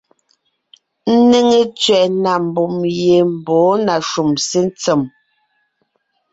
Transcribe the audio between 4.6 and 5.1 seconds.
ntsèm.